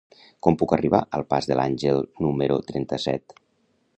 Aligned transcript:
Com 0.45 0.55
puc 0.61 0.71
arribar 0.77 1.01
al 1.17 1.25
pas 1.33 1.49
de 1.51 1.59
l'Àngel 1.59 2.01
número 2.27 2.57
trenta-set? 2.71 3.39